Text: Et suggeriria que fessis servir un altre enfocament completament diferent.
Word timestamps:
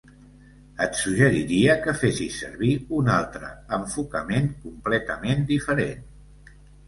Et 0.85 0.95
suggeriria 0.99 1.75
que 1.83 1.93
fessis 2.03 2.39
servir 2.45 2.71
un 3.01 3.11
altre 3.17 3.51
enfocament 3.79 4.49
completament 4.65 5.47
diferent. 5.55 6.03